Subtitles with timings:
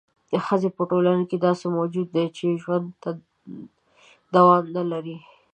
[0.45, 2.87] ښځه په ټولنه کې داسې موجود دی چې ژوند
[4.33, 5.17] دوام نه لري.